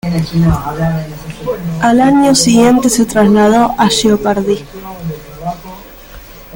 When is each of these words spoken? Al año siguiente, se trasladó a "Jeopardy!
Al 1.79 2.01
año 2.01 2.33
siguiente, 2.33 2.89
se 2.89 3.05
trasladó 3.05 3.75
a 3.77 3.87
"Jeopardy! 3.87 4.65